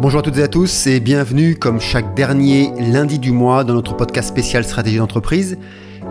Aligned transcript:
Bonjour 0.00 0.20
à 0.20 0.22
toutes 0.22 0.38
et 0.38 0.44
à 0.44 0.48
tous 0.48 0.86
et 0.86 1.00
bienvenue 1.00 1.56
comme 1.56 1.80
chaque 1.80 2.14
dernier 2.14 2.70
lundi 2.78 3.18
du 3.18 3.32
mois 3.32 3.64
dans 3.64 3.74
notre 3.74 3.96
podcast 3.96 4.28
spécial 4.28 4.62
stratégie 4.62 4.98
d'entreprise. 4.98 5.58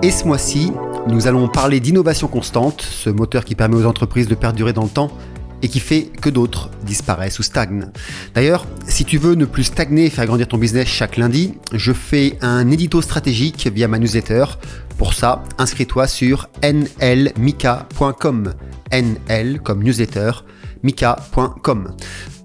Et 0.03 0.11
ce 0.11 0.25
mois-ci, 0.25 0.73
nous 1.07 1.25
allons 1.25 1.47
parler 1.47 1.79
d'innovation 1.79 2.27
constante, 2.27 2.81
ce 2.81 3.09
moteur 3.09 3.45
qui 3.45 3.55
permet 3.55 3.77
aux 3.77 3.85
entreprises 3.85 4.27
de 4.27 4.35
perdurer 4.35 4.73
dans 4.73 4.83
le 4.83 4.89
temps 4.89 5.09
et 5.61 5.69
qui 5.69 5.79
fait 5.79 6.03
que 6.21 6.29
d'autres 6.29 6.69
disparaissent 6.83 7.39
ou 7.39 7.43
stagnent. 7.43 7.87
D'ailleurs, 8.35 8.67
si 8.85 9.05
tu 9.05 9.17
veux 9.17 9.35
ne 9.35 9.45
plus 9.45 9.63
stagner 9.63 10.07
et 10.07 10.09
faire 10.09 10.25
grandir 10.25 10.49
ton 10.49 10.57
business 10.57 10.89
chaque 10.89 11.15
lundi, 11.15 11.53
je 11.73 11.93
fais 11.93 12.37
un 12.41 12.69
édito 12.69 13.01
stratégique 13.01 13.69
via 13.73 13.87
ma 13.87 13.99
newsletter. 13.99 14.43
Pour 14.97 15.13
ça, 15.13 15.45
inscris-toi 15.57 16.07
sur 16.07 16.49
nlmika.com. 16.61 18.53
NL 18.91 19.61
comme 19.61 19.81
newsletter, 19.81 20.31
mika.com. 20.83 21.95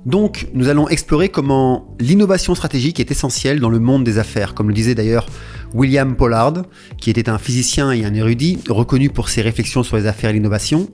Donc, 0.04 0.48
nous 0.52 0.68
allons 0.68 0.88
explorer 0.88 1.28
comment 1.28 1.94
l'innovation 2.00 2.54
stratégique 2.54 2.98
est 2.98 3.10
essentielle 3.10 3.60
dans 3.60 3.68
le 3.68 3.78
monde 3.78 4.02
des 4.02 4.18
affaires, 4.18 4.54
comme 4.54 4.68
le 4.68 4.74
disait 4.74 4.96
d'ailleurs 4.96 5.26
William 5.74 6.16
Pollard, 6.16 6.62
qui 6.98 7.08
était 7.08 7.28
un 7.28 7.38
physicien 7.38 7.92
et 7.92 8.04
un 8.04 8.12
érudit 8.12 8.58
reconnu 8.68 9.10
pour 9.10 9.28
ses 9.28 9.42
réflexions 9.42 9.84
sur 9.84 9.96
les 9.96 10.06
affaires 10.06 10.30
et 10.30 10.32
l'innovation. 10.32 10.88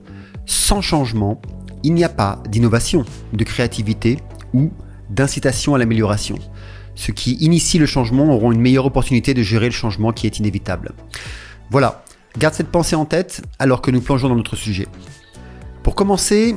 Sans 0.45 0.81
changement, 0.81 1.41
il 1.83 1.93
n'y 1.93 2.03
a 2.03 2.09
pas 2.09 2.43
d'innovation, 2.49 3.03
de 3.33 3.43
créativité 3.43 4.19
ou 4.53 4.71
d'incitation 5.09 5.73
à 5.73 5.79
l'amélioration. 5.79 6.37
Ceux 6.93 7.13
qui 7.13 7.33
initient 7.39 7.79
le 7.79 7.87
changement 7.87 8.33
auront 8.33 8.51
une 8.51 8.61
meilleure 8.61 8.85
opportunité 8.85 9.33
de 9.33 9.41
gérer 9.41 9.65
le 9.65 9.71
changement 9.71 10.11
qui 10.11 10.27
est 10.27 10.37
inévitable. 10.37 10.91
Voilà, 11.71 12.03
garde 12.37 12.53
cette 12.53 12.69
pensée 12.69 12.95
en 12.95 13.05
tête 13.05 13.41
alors 13.57 13.81
que 13.81 13.89
nous 13.89 14.01
plongeons 14.01 14.29
dans 14.29 14.35
notre 14.35 14.55
sujet. 14.55 14.87
Pour 15.81 15.95
commencer, 15.95 16.55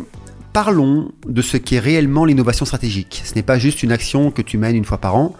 parlons 0.52 1.12
de 1.26 1.42
ce 1.42 1.56
qu'est 1.56 1.78
réellement 1.78 2.24
l'innovation 2.24 2.64
stratégique. 2.64 3.22
Ce 3.24 3.34
n'est 3.34 3.42
pas 3.42 3.58
juste 3.58 3.82
une 3.82 3.92
action 3.92 4.30
que 4.30 4.42
tu 4.42 4.58
mènes 4.58 4.76
une 4.76 4.84
fois 4.84 4.98
par 4.98 5.16
an, 5.16 5.34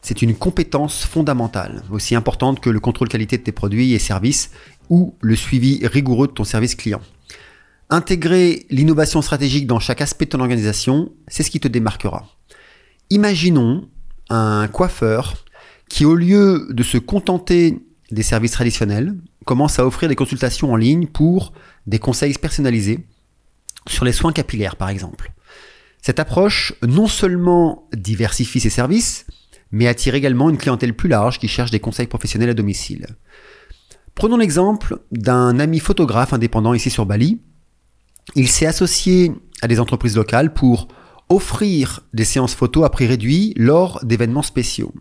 c'est 0.00 0.22
une 0.22 0.34
compétence 0.34 1.04
fondamentale, 1.04 1.82
aussi 1.90 2.14
importante 2.14 2.60
que 2.60 2.70
le 2.70 2.80
contrôle 2.80 3.08
qualité 3.08 3.36
de 3.38 3.42
tes 3.42 3.52
produits 3.52 3.94
et 3.94 3.98
services 3.98 4.50
ou 4.90 5.14
le 5.20 5.36
suivi 5.36 5.86
rigoureux 5.86 6.28
de 6.28 6.32
ton 6.32 6.44
service 6.44 6.74
client. 6.74 7.00
Intégrer 7.90 8.66
l'innovation 8.70 9.22
stratégique 9.22 9.66
dans 9.66 9.80
chaque 9.80 10.00
aspect 10.00 10.26
de 10.26 10.30
ton 10.30 10.40
organisation, 10.40 11.10
c'est 11.26 11.42
ce 11.42 11.50
qui 11.50 11.58
te 11.58 11.68
démarquera. 11.68 12.26
Imaginons 13.10 13.88
un 14.28 14.68
coiffeur 14.68 15.44
qui, 15.88 16.04
au 16.04 16.14
lieu 16.14 16.68
de 16.70 16.82
se 16.82 16.98
contenter 16.98 17.78
des 18.10 18.22
services 18.22 18.52
traditionnels, 18.52 19.14
commence 19.46 19.78
à 19.78 19.86
offrir 19.86 20.08
des 20.08 20.16
consultations 20.16 20.72
en 20.72 20.76
ligne 20.76 21.06
pour 21.06 21.54
des 21.86 21.98
conseils 21.98 22.34
personnalisés 22.34 23.06
sur 23.88 24.04
les 24.04 24.12
soins 24.12 24.32
capillaires, 24.32 24.76
par 24.76 24.88
exemple. 24.88 25.32
Cette 26.02 26.20
approche 26.20 26.74
non 26.86 27.06
seulement 27.06 27.88
diversifie 27.92 28.60
ses 28.60 28.70
services, 28.70 29.26
mais 29.70 29.88
attire 29.88 30.14
également 30.14 30.48
une 30.48 30.58
clientèle 30.58 30.94
plus 30.94 31.08
large 31.08 31.38
qui 31.38 31.48
cherche 31.48 31.70
des 31.70 31.80
conseils 31.80 32.06
professionnels 32.06 32.50
à 32.50 32.54
domicile. 32.54 33.06
Prenons 34.14 34.36
l'exemple 34.36 34.98
d'un 35.12 35.58
ami 35.58 35.80
photographe 35.80 36.32
indépendant 36.32 36.74
ici 36.74 36.90
sur 36.90 37.06
Bali 37.06 37.40
il 38.34 38.48
s'est 38.48 38.66
associé 38.66 39.32
à 39.62 39.68
des 39.68 39.80
entreprises 39.80 40.16
locales 40.16 40.52
pour 40.52 40.88
offrir 41.28 42.00
des 42.12 42.24
séances 42.24 42.54
photos 42.54 42.84
à 42.84 42.90
prix 42.90 43.06
réduit 43.06 43.54
lors 43.56 44.04
d'événements 44.04 44.42
spéciaux. 44.42 44.92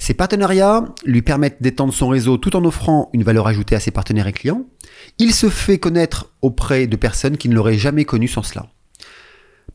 Ces 0.00 0.14
partenariats 0.14 0.86
lui 1.04 1.20
permettent 1.20 1.60
d'étendre 1.60 1.92
son 1.92 2.08
réseau 2.08 2.38
tout 2.38 2.56
en 2.56 2.64
offrant 2.64 3.10
une 3.12 3.22
valeur 3.22 3.46
ajoutée 3.46 3.76
à 3.76 3.80
ses 3.80 3.90
partenaires 3.90 4.26
et 4.26 4.32
clients. 4.32 4.64
Il 5.18 5.34
se 5.34 5.50
fait 5.50 5.78
connaître 5.78 6.32
auprès 6.40 6.86
de 6.86 6.96
personnes 6.96 7.36
qui 7.36 7.50
ne 7.50 7.54
l'auraient 7.54 7.76
jamais 7.76 8.06
connu 8.06 8.26
sans 8.26 8.42
cela. 8.42 8.70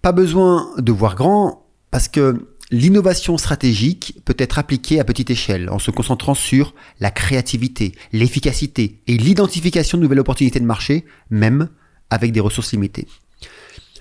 Pas 0.02 0.12
besoin 0.12 0.72
de 0.80 0.92
voir 0.92 1.14
grand 1.14 1.68
parce 1.92 2.08
que 2.08 2.48
l'innovation 2.72 3.38
stratégique 3.38 4.20
peut 4.26 4.36
être 4.40 4.58
appliquée 4.58 5.00
à 5.00 5.04
petite 5.04 5.30
échelle 5.30 5.70
en 5.70 5.78
se 5.78 5.92
concentrant 5.92 6.34
sur 6.34 6.74
la 7.00 7.12
créativité, 7.12 7.94
l'efficacité 8.12 9.04
et 9.06 9.18
l'identification 9.18 10.00
de 10.00 10.04
nouvelles 10.04 10.22
opportunités 10.22 10.60
de 10.60 10.66
marché, 10.66 11.06
même 11.30 11.70
avec 12.10 12.32
des 12.32 12.40
ressources 12.40 12.72
limitées. 12.72 13.08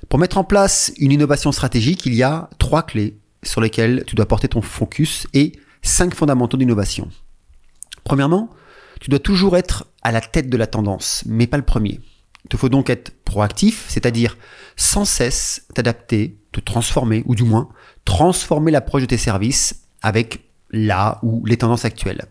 Pour 0.09 0.19
mettre 0.19 0.39
en 0.39 0.45
place 0.45 0.91
une 0.97 1.13
innovation 1.13 1.53
stratégique, 1.53 2.07
il 2.07 2.15
y 2.15 2.23
a 2.23 2.49
trois 2.59 2.83
clés 2.83 3.19
sur 3.43 3.61
lesquelles 3.61 4.05
tu 4.07 4.17
dois 4.17 4.27
porter 4.27 4.49
ton 4.49 4.63
focus 4.63 5.27
et 5.35 5.53
cinq 5.85 6.15
fondamentaux 6.15 6.57
d'innovation. 6.57 7.09
Premièrement, 8.03 8.51
tu 9.01 9.11
dois 9.11 9.21
toujours 9.21 9.57
être 9.57 9.87
à 10.03 10.11
la 10.11 10.21
tête 10.21 10.51
de 10.51 10.57
la 10.57 10.67
tendance, 10.67 11.23
mais 11.27 11.47
pas 11.47 11.57
le 11.57 11.65
premier. 11.65 12.01
Il 12.45 12.49
te 12.49 12.57
faut 12.57 12.69
donc 12.69 12.91
être 12.91 13.13
proactif, 13.25 13.85
c'est-à-dire 13.89 14.37
sans 14.77 15.05
cesse 15.05 15.67
t'adapter, 15.75 16.39
te 16.53 16.61
transformer, 16.61 17.23
ou 17.27 17.35
du 17.35 17.45
moins 17.45 17.69
transformer 18.05 18.71
l'approche 18.71 19.03
de 19.03 19.07
tes 19.07 19.17
services 19.17 19.87
avec 20.03 20.41
la 20.71 21.19
ou 21.23 21.45
les 21.47 21.57
tendances 21.57 21.85
actuelles. 21.85 22.25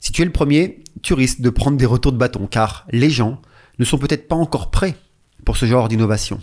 Si 0.00 0.12
tu 0.12 0.22
es 0.22 0.24
le 0.24 0.32
premier, 0.32 0.82
tu 1.02 1.14
risques 1.14 1.40
de 1.40 1.50
prendre 1.50 1.76
des 1.76 1.86
retours 1.86 2.12
de 2.12 2.18
bâton, 2.18 2.46
car 2.46 2.86
les 2.90 3.10
gens 3.10 3.40
ne 3.78 3.84
sont 3.84 3.98
peut-être 3.98 4.28
pas 4.28 4.36
encore 4.36 4.70
prêts 4.70 4.96
pour 5.44 5.56
ce 5.56 5.66
genre 5.66 5.88
d'innovation. 5.88 6.40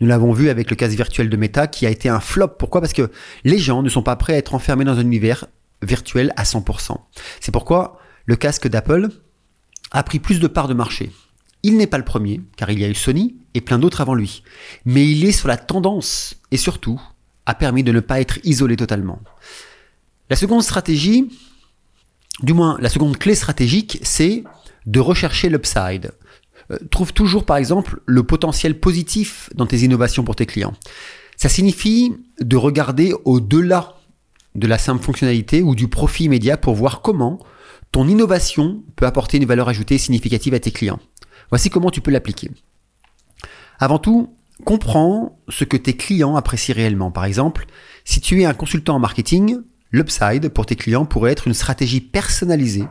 Nous 0.00 0.06
l'avons 0.06 0.32
vu 0.32 0.48
avec 0.48 0.70
le 0.70 0.76
casque 0.76 0.96
virtuel 0.96 1.30
de 1.30 1.36
Meta 1.36 1.66
qui 1.66 1.86
a 1.86 1.90
été 1.90 2.08
un 2.08 2.20
flop. 2.20 2.48
Pourquoi? 2.58 2.80
Parce 2.80 2.92
que 2.92 3.10
les 3.44 3.58
gens 3.58 3.82
ne 3.82 3.88
sont 3.88 4.02
pas 4.02 4.16
prêts 4.16 4.34
à 4.34 4.38
être 4.38 4.54
enfermés 4.54 4.84
dans 4.84 4.98
un 4.98 5.02
univers 5.02 5.46
virtuel 5.82 6.32
à 6.36 6.44
100%. 6.44 6.96
C'est 7.40 7.52
pourquoi 7.52 7.98
le 8.26 8.36
casque 8.36 8.68
d'Apple 8.68 9.08
a 9.90 10.02
pris 10.02 10.18
plus 10.18 10.40
de 10.40 10.46
parts 10.46 10.68
de 10.68 10.74
marché. 10.74 11.12
Il 11.62 11.76
n'est 11.76 11.86
pas 11.86 11.98
le 11.98 12.04
premier, 12.04 12.40
car 12.56 12.70
il 12.70 12.78
y 12.78 12.84
a 12.84 12.88
eu 12.88 12.94
Sony 12.94 13.36
et 13.54 13.60
plein 13.60 13.78
d'autres 13.78 14.00
avant 14.00 14.14
lui. 14.14 14.42
Mais 14.84 15.08
il 15.08 15.24
est 15.24 15.32
sur 15.32 15.48
la 15.48 15.56
tendance 15.56 16.36
et 16.50 16.56
surtout 16.56 17.00
a 17.46 17.54
permis 17.54 17.82
de 17.82 17.92
ne 17.92 18.00
pas 18.00 18.20
être 18.20 18.38
isolé 18.44 18.76
totalement. 18.76 19.20
La 20.30 20.36
seconde 20.36 20.62
stratégie, 20.62 21.30
du 22.42 22.52
moins 22.54 22.76
la 22.80 22.88
seconde 22.88 23.18
clé 23.18 23.34
stratégique, 23.34 23.98
c'est 24.02 24.44
de 24.86 25.00
rechercher 25.00 25.48
l'upside. 25.48 26.12
Euh, 26.70 26.78
trouve 26.90 27.12
toujours 27.12 27.44
par 27.44 27.56
exemple 27.56 28.00
le 28.06 28.22
potentiel 28.22 28.78
positif 28.78 29.50
dans 29.54 29.66
tes 29.66 29.78
innovations 29.78 30.24
pour 30.24 30.36
tes 30.36 30.46
clients. 30.46 30.74
Ça 31.36 31.48
signifie 31.48 32.14
de 32.40 32.56
regarder 32.56 33.14
au-delà 33.24 33.96
de 34.54 34.66
la 34.66 34.78
simple 34.78 35.02
fonctionnalité 35.02 35.62
ou 35.62 35.74
du 35.74 35.88
profit 35.88 36.24
immédiat 36.24 36.56
pour 36.56 36.74
voir 36.74 37.02
comment 37.02 37.40
ton 37.92 38.08
innovation 38.08 38.82
peut 38.96 39.06
apporter 39.06 39.36
une 39.36 39.46
valeur 39.46 39.68
ajoutée 39.68 39.98
significative 39.98 40.54
à 40.54 40.60
tes 40.60 40.70
clients. 40.70 41.00
Voici 41.50 41.70
comment 41.70 41.90
tu 41.90 42.00
peux 42.00 42.10
l'appliquer. 42.10 42.50
Avant 43.78 43.98
tout, 43.98 44.34
comprends 44.64 45.38
ce 45.48 45.64
que 45.64 45.76
tes 45.76 45.96
clients 45.96 46.36
apprécient 46.36 46.74
réellement. 46.74 47.10
Par 47.10 47.24
exemple, 47.24 47.66
si 48.04 48.20
tu 48.20 48.40
es 48.40 48.44
un 48.44 48.54
consultant 48.54 48.96
en 48.96 48.98
marketing, 48.98 49.58
l'upside 49.92 50.48
pour 50.48 50.66
tes 50.66 50.76
clients 50.76 51.04
pourrait 51.04 51.32
être 51.32 51.46
une 51.46 51.54
stratégie 51.54 52.00
personnalisée 52.00 52.84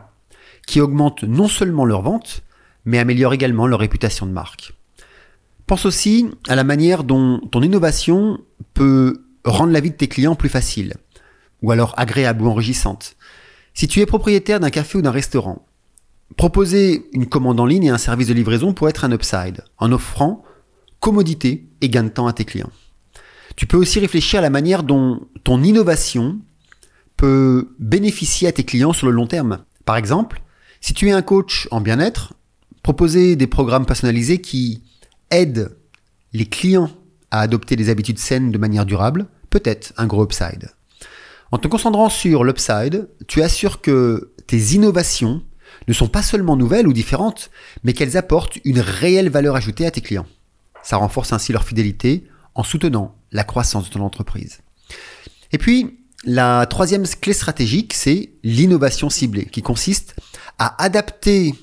qui 0.66 0.80
augmente 0.80 1.22
non 1.24 1.48
seulement 1.48 1.84
leurs 1.84 2.02
ventes, 2.02 2.42
mais 2.84 2.98
améliore 2.98 3.34
également 3.34 3.66
leur 3.66 3.80
réputation 3.80 4.26
de 4.26 4.32
marque. 4.32 4.72
Pense 5.66 5.86
aussi 5.86 6.30
à 6.48 6.54
la 6.54 6.64
manière 6.64 7.04
dont 7.04 7.40
ton 7.50 7.62
innovation 7.62 8.38
peut 8.74 9.24
rendre 9.44 9.72
la 9.72 9.80
vie 9.80 9.90
de 9.90 9.96
tes 9.96 10.08
clients 10.08 10.34
plus 10.34 10.48
facile, 10.48 10.94
ou 11.64 11.72
alors 11.72 11.94
agréable 11.96 12.42
ou 12.42 12.48
enrichissante. 12.48 13.16
Si 13.74 13.88
tu 13.88 14.00
es 14.00 14.06
propriétaire 14.06 14.60
d'un 14.60 14.70
café 14.70 14.98
ou 14.98 15.02
d'un 15.02 15.10
restaurant, 15.10 15.66
proposer 16.36 17.06
une 17.12 17.26
commande 17.26 17.58
en 17.58 17.66
ligne 17.66 17.84
et 17.84 17.90
un 17.90 17.98
service 17.98 18.28
de 18.28 18.34
livraison 18.34 18.72
pourrait 18.72 18.90
être 18.90 19.04
un 19.04 19.12
upside, 19.12 19.64
en 19.78 19.90
offrant 19.90 20.44
commodité 21.00 21.66
et 21.80 21.88
gain 21.88 22.04
de 22.04 22.08
temps 22.08 22.26
à 22.26 22.32
tes 22.32 22.44
clients. 22.44 22.70
Tu 23.56 23.66
peux 23.66 23.76
aussi 23.76 23.98
réfléchir 23.98 24.38
à 24.38 24.42
la 24.42 24.50
manière 24.50 24.84
dont 24.84 25.26
ton 25.42 25.62
innovation 25.62 26.38
peut 27.16 27.74
bénéficier 27.78 28.48
à 28.48 28.52
tes 28.52 28.64
clients 28.64 28.92
sur 28.92 29.06
le 29.06 29.12
long 29.12 29.26
terme. 29.26 29.64
Par 29.84 29.96
exemple, 29.96 30.42
si 30.80 30.94
tu 30.94 31.08
es 31.08 31.12
un 31.12 31.22
coach 31.22 31.68
en 31.70 31.80
bien-être, 31.80 32.34
Proposer 32.84 33.34
des 33.34 33.46
programmes 33.46 33.86
personnalisés 33.86 34.42
qui 34.42 34.82
aident 35.30 35.74
les 36.34 36.44
clients 36.44 36.90
à 37.30 37.40
adopter 37.40 37.76
des 37.76 37.88
habitudes 37.88 38.18
saines 38.18 38.52
de 38.52 38.58
manière 38.58 38.84
durable 38.84 39.26
peut 39.48 39.62
être 39.64 39.94
un 39.96 40.06
gros 40.06 40.22
upside. 40.22 40.68
En 41.54 41.58
te 41.58 41.68
concentrant 41.68 42.08
sur 42.08 42.42
l'upside, 42.42 43.08
tu 43.28 43.40
assures 43.40 43.80
que 43.80 44.34
tes 44.48 44.74
innovations 44.74 45.40
ne 45.86 45.92
sont 45.92 46.08
pas 46.08 46.24
seulement 46.24 46.56
nouvelles 46.56 46.88
ou 46.88 46.92
différentes, 46.92 47.48
mais 47.84 47.92
qu'elles 47.92 48.16
apportent 48.16 48.58
une 48.64 48.80
réelle 48.80 49.30
valeur 49.30 49.54
ajoutée 49.54 49.86
à 49.86 49.92
tes 49.92 50.00
clients. 50.00 50.26
Ça 50.82 50.96
renforce 50.96 51.32
ainsi 51.32 51.52
leur 51.52 51.62
fidélité 51.62 52.24
en 52.56 52.64
soutenant 52.64 53.14
la 53.30 53.44
croissance 53.44 53.84
de 53.84 53.90
ton 53.94 54.00
entreprise. 54.00 54.62
Et 55.52 55.58
puis, 55.58 56.00
la 56.24 56.66
troisième 56.66 57.06
clé 57.06 57.32
stratégique, 57.32 57.94
c'est 57.94 58.32
l'innovation 58.42 59.08
ciblée, 59.08 59.44
qui 59.44 59.62
consiste 59.62 60.16
à 60.58 60.82
adapter 60.82 61.54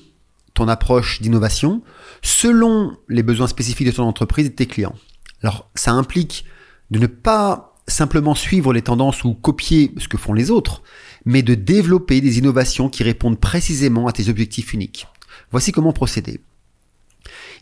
ton 0.54 0.68
approche 0.68 1.20
d'innovation 1.20 1.82
selon 2.22 2.96
les 3.10 3.22
besoins 3.22 3.46
spécifiques 3.46 3.88
de 3.88 3.92
ton 3.92 4.04
entreprise 4.04 4.46
et 4.46 4.50
de 4.50 4.54
tes 4.54 4.66
clients. 4.66 4.94
Alors, 5.42 5.68
ça 5.74 5.92
implique 5.92 6.46
de 6.90 6.98
ne 6.98 7.06
pas 7.06 7.71
simplement 7.92 8.34
suivre 8.34 8.72
les 8.72 8.82
tendances 8.82 9.24
ou 9.24 9.34
copier 9.34 9.92
ce 9.98 10.08
que 10.08 10.16
font 10.16 10.32
les 10.32 10.50
autres, 10.50 10.82
mais 11.24 11.42
de 11.42 11.54
développer 11.54 12.20
des 12.20 12.38
innovations 12.38 12.88
qui 12.88 13.02
répondent 13.02 13.38
précisément 13.38 14.06
à 14.06 14.12
tes 14.12 14.28
objectifs 14.28 14.72
uniques. 14.72 15.06
Voici 15.50 15.72
comment 15.72 15.92
procéder. 15.92 16.40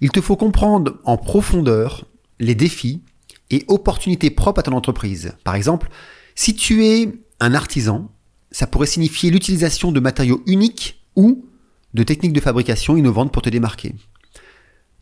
Il 0.00 0.10
te 0.10 0.20
faut 0.20 0.36
comprendre 0.36 0.98
en 1.04 1.16
profondeur 1.16 2.06
les 2.38 2.54
défis 2.54 3.02
et 3.50 3.64
opportunités 3.68 4.30
propres 4.30 4.60
à 4.60 4.62
ton 4.62 4.72
entreprise. 4.72 5.34
Par 5.44 5.54
exemple, 5.54 5.90
Si 6.36 6.54
tu 6.54 6.86
es 6.86 7.12
un 7.40 7.52
artisan, 7.52 8.10
ça 8.50 8.66
pourrait 8.66 8.86
signifier 8.86 9.30
l'utilisation 9.30 9.92
de 9.92 10.00
matériaux 10.00 10.42
uniques 10.46 11.02
ou 11.14 11.44
de 11.92 12.02
techniques 12.02 12.32
de 12.32 12.40
fabrication 12.40 12.96
innovantes 12.96 13.32
pour 13.32 13.42
te 13.42 13.50
démarquer. 13.50 13.94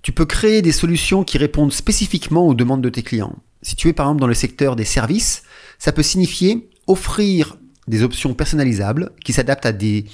Tu 0.02 0.10
peux 0.10 0.26
créer 0.26 0.62
des 0.62 0.72
solutions 0.72 1.22
qui 1.22 1.38
répondent 1.38 1.72
spécifiquement 1.72 2.46
aux 2.48 2.54
demandes 2.54 2.82
de 2.82 2.88
tes 2.88 3.02
clients. 3.02 3.36
Si 3.62 3.76
tu 3.76 3.88
es 3.88 3.92
par 3.92 4.06
exemple 4.06 4.20
dans 4.20 4.26
le 4.26 4.34
secteur 4.34 4.76
des 4.76 4.84
services, 4.84 5.42
ça 5.78 5.92
peut 5.92 6.02
signifier 6.02 6.70
offrir 6.86 7.56
des 7.86 8.02
options 8.02 8.34
personnalisables 8.34 9.10
qui 9.24 9.32
s'adaptent 9.32 9.66
à 9.66 9.72
des, 9.72 10.04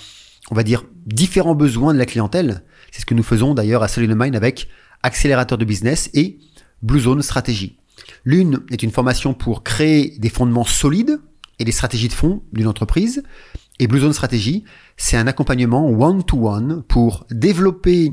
on 0.50 0.54
va 0.54 0.62
dire, 0.62 0.84
différents 1.06 1.54
besoins 1.54 1.92
de 1.92 1.98
la 1.98 2.06
clientèle. 2.06 2.62
C'est 2.90 3.00
ce 3.00 3.06
que 3.06 3.14
nous 3.14 3.22
faisons 3.22 3.54
d'ailleurs 3.54 3.82
à 3.82 3.88
Solid 3.88 4.14
Mind 4.14 4.36
avec 4.36 4.68
Accélérateur 5.02 5.58
de 5.58 5.64
Business 5.64 6.10
et 6.14 6.38
Blue 6.82 7.00
Zone 7.00 7.22
Stratégie. 7.22 7.78
L'une 8.24 8.60
est 8.70 8.82
une 8.82 8.90
formation 8.90 9.34
pour 9.34 9.62
créer 9.62 10.16
des 10.18 10.28
fondements 10.28 10.64
solides 10.64 11.20
et 11.58 11.64
des 11.64 11.72
stratégies 11.72 12.08
de 12.08 12.12
fonds 12.12 12.42
d'une 12.52 12.66
entreprise. 12.66 13.22
Et 13.80 13.88
Blue 13.88 13.98
Zone 14.00 14.12
Stratégie, 14.12 14.64
c'est 14.96 15.16
un 15.16 15.26
accompagnement 15.26 15.88
one-to-one 15.88 16.84
pour 16.84 17.26
développer 17.30 18.12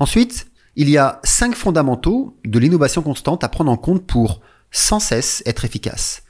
Ensuite, 0.00 0.50
il 0.76 0.88
y 0.88 0.96
a 0.96 1.20
cinq 1.24 1.54
fondamentaux 1.54 2.36
de 2.44 2.58
l'innovation 2.58 3.02
constante 3.02 3.44
à 3.44 3.48
prendre 3.48 3.70
en 3.70 3.76
compte 3.76 4.06
pour 4.06 4.40
sans 4.70 4.98
cesse 4.98 5.42
être 5.46 5.64
efficace. 5.64 6.22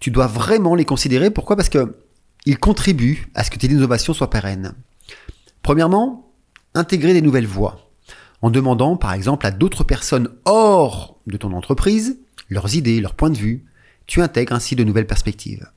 Tu 0.00 0.10
dois 0.10 0.26
vraiment 0.26 0.74
les 0.74 0.84
considérer. 0.84 1.30
Pourquoi? 1.30 1.56
Parce 1.56 1.68
que 1.68 1.96
ils 2.44 2.58
contribuent 2.58 3.28
à 3.34 3.44
ce 3.44 3.50
que 3.50 3.58
tes 3.58 3.68
innovations 3.68 4.12
soient 4.12 4.30
pérennes. 4.30 4.74
Premièrement, 5.62 6.32
intégrer 6.74 7.12
des 7.12 7.22
nouvelles 7.22 7.46
voies. 7.46 7.88
En 8.40 8.50
demandant 8.50 8.96
par 8.96 9.12
exemple 9.12 9.46
à 9.46 9.52
d'autres 9.52 9.84
personnes 9.84 10.28
hors 10.44 11.20
de 11.28 11.36
ton 11.36 11.52
entreprise 11.52 12.18
leurs 12.48 12.74
idées, 12.74 13.00
leurs 13.00 13.14
points 13.14 13.30
de 13.30 13.38
vue, 13.38 13.64
tu 14.06 14.20
intègres 14.20 14.52
ainsi 14.52 14.74
de 14.74 14.82
nouvelles 14.82 15.06
perspectives. 15.06 15.70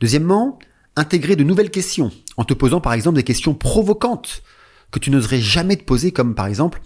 Deuxièmement, 0.00 0.60
intégrer 0.94 1.34
de 1.34 1.42
nouvelles 1.42 1.70
questions 1.72 2.12
en 2.36 2.44
te 2.44 2.54
posant 2.54 2.80
par 2.80 2.92
exemple 2.92 3.16
des 3.16 3.24
questions 3.24 3.54
provocantes 3.54 4.44
que 4.92 4.98
tu 4.98 5.10
n'oserais 5.10 5.40
jamais 5.40 5.76
te 5.76 5.82
poser, 5.82 6.12
comme 6.12 6.34
par 6.34 6.46
exemple, 6.46 6.80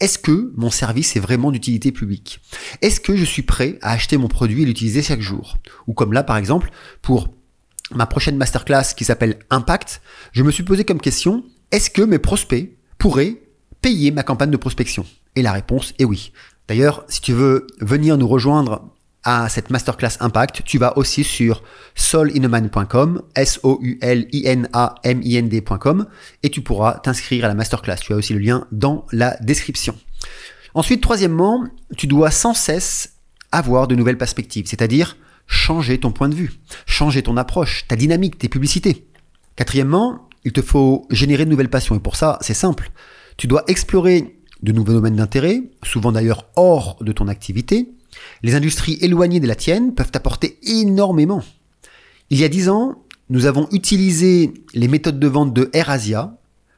est-ce 0.00 0.18
que 0.18 0.52
mon 0.56 0.70
service 0.70 1.16
est 1.16 1.20
vraiment 1.20 1.50
d'utilité 1.50 1.90
publique? 1.90 2.40
Est-ce 2.82 3.00
que 3.00 3.16
je 3.16 3.24
suis 3.24 3.42
prêt 3.42 3.78
à 3.82 3.92
acheter 3.92 4.16
mon 4.16 4.28
produit 4.28 4.62
et 4.62 4.66
l'utiliser 4.66 5.02
chaque 5.02 5.20
jour? 5.20 5.56
Ou 5.88 5.94
comme 5.94 6.12
là, 6.12 6.22
par 6.22 6.36
exemple, 6.36 6.70
pour 7.02 7.28
ma 7.92 8.06
prochaine 8.06 8.36
masterclass 8.36 8.94
qui 8.96 9.04
s'appelle 9.04 9.40
Impact, 9.50 10.00
je 10.32 10.44
me 10.44 10.52
suis 10.52 10.62
posé 10.62 10.84
comme 10.84 11.00
question, 11.00 11.42
est-ce 11.72 11.90
que 11.90 12.02
mes 12.02 12.18
prospects 12.18 12.70
pourraient 12.98 13.42
payer 13.80 14.12
ma 14.12 14.22
campagne 14.22 14.50
de 14.50 14.56
prospection? 14.56 15.04
Et 15.34 15.42
la 15.42 15.52
réponse 15.52 15.94
est 15.98 16.04
oui. 16.04 16.32
D'ailleurs, 16.68 17.04
si 17.08 17.20
tu 17.20 17.32
veux 17.32 17.66
venir 17.80 18.18
nous 18.18 18.28
rejoindre 18.28 18.94
à 19.28 19.48
cette 19.50 19.68
masterclass 19.68 20.16
impact, 20.20 20.62
tu 20.64 20.78
vas 20.78 20.96
aussi 20.96 21.22
sur 21.22 21.62
soulinaman.com, 21.94 23.20
S-O-U-L-I-N-A-M-I-N-D.com, 23.36 26.06
et 26.42 26.48
tu 26.48 26.62
pourras 26.62 26.94
t'inscrire 26.94 27.44
à 27.44 27.48
la 27.48 27.54
masterclass. 27.54 27.96
Tu 28.00 28.14
as 28.14 28.16
aussi 28.16 28.32
le 28.32 28.38
lien 28.38 28.66
dans 28.72 29.04
la 29.12 29.36
description. 29.42 29.94
Ensuite, 30.72 31.02
troisièmement, 31.02 31.66
tu 31.94 32.06
dois 32.06 32.30
sans 32.30 32.54
cesse 32.54 33.16
avoir 33.52 33.86
de 33.86 33.94
nouvelles 33.94 34.16
perspectives, 34.16 34.66
c'est-à-dire 34.66 35.18
changer 35.46 36.00
ton 36.00 36.10
point 36.10 36.30
de 36.30 36.34
vue, 36.34 36.54
changer 36.86 37.22
ton 37.22 37.36
approche, 37.36 37.86
ta 37.86 37.96
dynamique, 37.96 38.38
tes 38.38 38.48
publicités. 38.48 39.06
Quatrièmement, 39.56 40.26
il 40.44 40.54
te 40.54 40.62
faut 40.62 41.06
générer 41.10 41.44
de 41.44 41.50
nouvelles 41.50 41.68
passions, 41.68 41.96
et 41.96 42.00
pour 42.00 42.16
ça, 42.16 42.38
c'est 42.40 42.54
simple. 42.54 42.90
Tu 43.36 43.46
dois 43.46 43.64
explorer 43.66 44.38
de 44.62 44.72
nouveaux 44.72 44.94
domaines 44.94 45.16
d'intérêt, 45.16 45.64
souvent 45.82 46.12
d'ailleurs 46.12 46.46
hors 46.56 46.96
de 47.02 47.12
ton 47.12 47.28
activité, 47.28 47.90
les 48.42 48.54
industries 48.54 48.98
éloignées 49.00 49.40
de 49.40 49.46
la 49.46 49.54
tienne 49.54 49.94
peuvent 49.94 50.12
apporter 50.14 50.58
énormément. 50.62 51.42
Il 52.30 52.38
y 52.38 52.44
a 52.44 52.48
dix 52.48 52.68
ans, 52.68 53.02
nous 53.30 53.46
avons 53.46 53.68
utilisé 53.72 54.54
les 54.74 54.88
méthodes 54.88 55.20
de 55.20 55.26
vente 55.26 55.52
de 55.52 55.70
AirAsia 55.72 56.36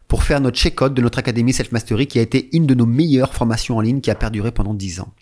pour 0.08 0.24
faire 0.24 0.40
notre 0.40 0.58
check-out 0.58 0.92
de 0.92 1.02
notre 1.02 1.18
académie 1.18 1.52
Self-Mastery 1.52 2.06
qui 2.06 2.18
a 2.18 2.22
été 2.22 2.48
une 2.52 2.66
de 2.66 2.74
nos 2.74 2.86
meilleures 2.86 3.34
formations 3.34 3.76
en 3.76 3.80
ligne 3.80 4.00
qui 4.00 4.10
a 4.10 4.16
perduré 4.16 4.50
pendant 4.50 4.74
dix 4.74 5.00
ans. 5.00 5.12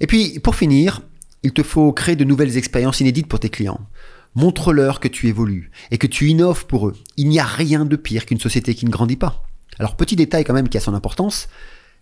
Et 0.00 0.06
puis, 0.06 0.38
pour 0.40 0.54
finir, 0.54 1.00
il 1.42 1.52
te 1.52 1.62
faut 1.62 1.92
créer 1.92 2.16
de 2.16 2.24
nouvelles 2.24 2.56
expériences 2.56 3.00
inédites 3.00 3.26
pour 3.26 3.40
tes 3.40 3.48
clients. 3.48 3.80
Montre-leur 4.34 5.00
que 5.00 5.08
tu 5.08 5.28
évolues 5.28 5.70
et 5.90 5.98
que 5.98 6.06
tu 6.06 6.28
innoves 6.28 6.66
pour 6.66 6.88
eux. 6.88 6.96
Il 7.16 7.28
n'y 7.28 7.40
a 7.40 7.44
rien 7.44 7.84
de 7.84 7.96
pire 7.96 8.26
qu'une 8.26 8.38
société 8.38 8.74
qui 8.74 8.84
ne 8.84 8.90
grandit 8.90 9.16
pas. 9.16 9.42
Alors, 9.78 9.96
petit 9.96 10.16
détail 10.16 10.44
quand 10.44 10.54
même 10.54 10.68
qui 10.68 10.76
a 10.76 10.80
son 10.80 10.94
importance, 10.94 11.48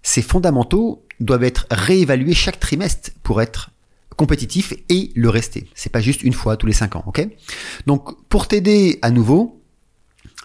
ces 0.06 0.22
fondamentaux 0.22 1.04
doivent 1.18 1.42
être 1.42 1.66
réévalués 1.68 2.32
chaque 2.32 2.60
trimestre 2.60 3.10
pour 3.24 3.42
être 3.42 3.70
compétitifs 4.16 4.72
et 4.88 5.10
le 5.16 5.28
rester. 5.28 5.68
C'est 5.74 5.90
pas 5.90 6.00
juste 6.00 6.22
une 6.22 6.32
fois 6.32 6.56
tous 6.56 6.66
les 6.66 6.72
cinq 6.72 6.94
ans, 6.94 7.12
Donc, 7.86 8.28
pour 8.28 8.46
t'aider 8.46 9.00
à 9.02 9.10
nouveau, 9.10 9.60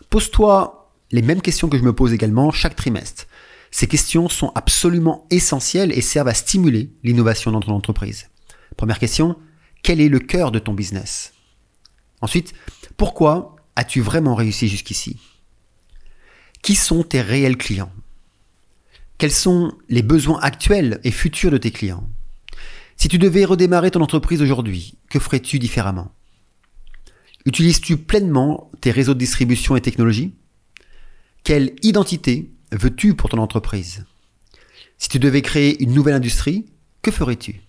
pose-toi 0.10 0.92
les 1.12 1.22
mêmes 1.22 1.44
questions 1.44 1.69
que 1.69 1.78
je 1.78 1.84
me 1.84 1.94
pose 1.94 2.12
également 2.12 2.50
chaque 2.50 2.75
trimestre. 2.75 3.28
Ces 3.69 3.86
questions 3.86 4.30
sont 4.30 4.52
absolument 4.56 5.28
essentielles 5.30 5.92
et 5.96 6.02
servent 6.02 6.30
à 6.30 6.34
stimuler 6.34 6.90
l'innovation 7.04 7.52
dans 7.52 7.60
ton 7.60 7.74
entreprise. 7.74 8.30
Première 8.78 8.98
question, 8.98 9.38
quel 9.84 10.02
est 10.02 10.10
le 10.10 10.19
cœur 10.19 10.52
de 10.52 10.58
ton 10.58 10.74
business? 10.74 11.34
Ensuite, 12.22 12.54
pourquoi 12.98 13.58
as-tu 13.75 14.02
vraiment 14.02 14.34
réussi 14.34 14.68
jusqu'ici? 14.68 15.18
Qui 16.63 16.74
sont 16.74 17.04
tes 17.04 17.22
réels 17.22 17.58
clients? 17.58 17.92
Quels 19.22 19.30
sont 19.30 19.72
les 19.88 20.02
besoins 20.02 20.40
actuels 20.40 21.00
et 21.04 21.12
futurs 21.12 21.52
de 21.52 21.60
tes 21.60 21.70
clients? 21.70 22.10
Si 22.98 23.08
tu 23.08 23.20
devais 23.20 23.46
redémarrer 23.46 23.92
ton 23.92 24.02
entreprise 24.02 24.42
aujourd'hui, 24.42 24.96
que 25.12 25.20
ferais-tu 25.20 25.60
différemment? 25.60 26.12
Utilises-tu 27.46 27.98
pleinement 27.98 28.72
tes 28.82 28.90
réseaux 28.90 29.14
de 29.14 29.20
distribution 29.20 29.76
et 29.76 29.82
technologie 29.82 30.34
Quelle 31.44 31.76
identité 31.84 32.50
veux-tu 32.72 33.13
pour 33.13 33.30
ton 33.30 33.38
entreprise? 33.38 34.06
Si 34.98 35.08
tu 35.08 35.20
devais 35.20 35.44
créer 35.44 35.84
une 35.84 35.94
nouvelle 35.94 36.16
industrie, 36.16 36.66
que 37.04 37.12
ferais-tu? 37.12 37.62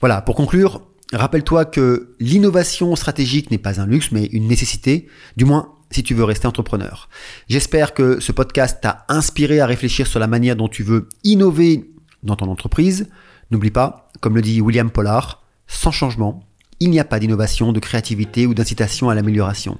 Voilà, 0.00 0.22
pour 0.22 0.34
conclure, 0.34 0.82
rappelle-toi 1.12 1.66
que 1.66 2.16
l'innovation 2.18 2.96
stratégique 2.96 3.52
n'est 3.52 3.58
pas 3.58 3.80
un 3.80 3.86
luxe 3.86 4.10
mais 4.10 4.24
une 4.24 4.48
nécessité, 4.48 5.06
du 5.36 5.44
moins 5.44 5.77
si 5.90 6.02
tu 6.02 6.14
veux 6.14 6.24
rester 6.24 6.46
entrepreneur. 6.46 7.08
J'espère 7.48 7.94
que 7.94 8.20
ce 8.20 8.32
podcast 8.32 8.78
t'a 8.82 9.04
inspiré 9.08 9.60
à 9.60 9.66
réfléchir 9.66 10.06
sur 10.06 10.20
la 10.20 10.26
manière 10.26 10.56
dont 10.56 10.68
tu 10.68 10.82
veux 10.82 11.08
innover 11.24 11.90
dans 12.22 12.36
ton 12.36 12.50
entreprise. 12.50 13.08
N'oublie 13.50 13.70
pas, 13.70 14.10
comme 14.20 14.34
le 14.34 14.42
dit 14.42 14.60
William 14.60 14.90
Pollard, 14.90 15.42
sans 15.66 15.90
changement, 15.90 16.44
il 16.80 16.90
n'y 16.90 17.00
a 17.00 17.04
pas 17.04 17.18
d'innovation, 17.18 17.72
de 17.72 17.80
créativité 17.80 18.46
ou 18.46 18.54
d'incitation 18.54 19.10
à 19.10 19.14
l'amélioration. 19.14 19.78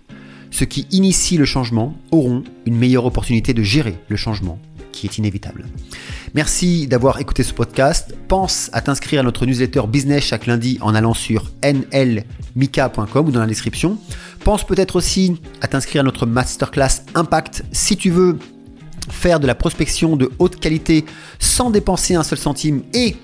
Ceux 0.51 0.67
qui 0.67 0.87
initient 0.91 1.39
le 1.39 1.45
changement 1.45 1.97
auront 2.11 2.43
une 2.67 2.77
meilleure 2.77 3.05
opportunité 3.05 3.53
de 3.55 3.63
gérer 3.63 3.99
le 4.09 4.17
changement 4.17 4.59
qui 5.01 5.07
est 5.07 5.19
inévitable. 5.19 5.67
Merci 6.35 6.87
d'avoir 6.87 7.21
écouté 7.21 7.43
ce 7.43 7.53
podcast. 7.53 8.15
Pense 8.29 8.71
à 8.73 8.81
t'inscrire 8.81 9.21
à 9.21 9.23
notre 9.23 9.47
newsletter 9.47 9.83
business 9.89 10.25
chaque 10.25 10.47
lundi 10.47 10.79
en 10.81 10.95
allant 10.95 11.15
sur 11.15 11.51
nlmika.com 11.63 13.29
ou 13.29 13.31
dans 13.31 13.41
la 13.41 13.47
description. 13.47 13.99
Pense 14.45 14.67
peut-être 14.67 14.97
aussi 14.97 15.41
à 15.61 15.69
t'inscrire 15.69 16.01
à 16.01 16.05
notre 16.05 16.27
masterclass 16.27 17.03
Impact 17.15 17.65
si 17.73 17.97
tu 17.97 18.11
veux 18.11 18.39
faire 19.11 19.41
de 19.41 19.47
la 19.47 19.55
prospection 19.55 20.17
de 20.17 20.31
haute 20.39 20.61
qualité 20.61 21.05
sans 21.39 21.71
dépenser 21.71 22.15
un 22.15 22.23
seul 22.23 22.39
centime 22.39 22.83
et 22.93 23.17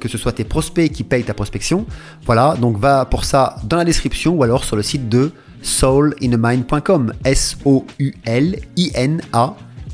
que 0.00 0.08
ce 0.08 0.18
soit 0.18 0.32
tes 0.32 0.44
prospects 0.44 0.90
qui 0.90 1.04
payent 1.04 1.22
ta 1.22 1.34
prospection. 1.34 1.86
Voilà, 2.26 2.56
donc 2.60 2.76
va 2.76 3.04
pour 3.04 3.24
ça 3.24 3.56
dans 3.64 3.76
la 3.76 3.84
description 3.84 4.34
ou 4.34 4.42
alors 4.42 4.64
sur 4.64 4.74
le 4.74 4.82
site 4.82 5.08
de 5.08 5.30
soulinamind.com. 5.62 7.12
S-O-U-L-I-N-A 7.24 7.96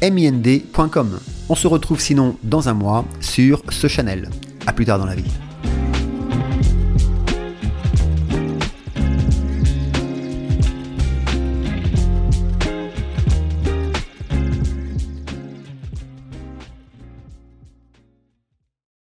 mind.com. 0.03 1.19
On 1.49 1.55
se 1.55 1.67
retrouve 1.67 2.01
sinon 2.01 2.37
dans 2.43 2.69
un 2.69 2.75
mois 2.75 3.05
sur 3.21 3.63
ce 3.71 3.87
channel. 3.89 4.29
A 4.67 4.73
plus 4.73 4.85
tard 4.85 4.99
dans 4.99 5.07
la 5.07 5.15
vie. 5.15 5.48